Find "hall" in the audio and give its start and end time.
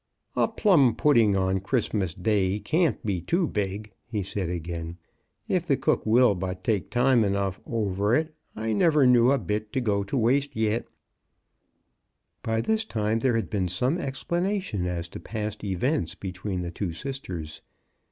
12.49-12.55